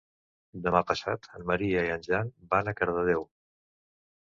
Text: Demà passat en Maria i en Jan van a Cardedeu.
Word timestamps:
Demà 0.67 0.79
passat 0.91 1.27
en 1.41 1.43
Maria 1.51 1.85
i 1.89 1.93
en 1.97 2.07
Jan 2.09 2.33
van 2.55 2.73
a 2.73 2.77
Cardedeu. 2.83 3.25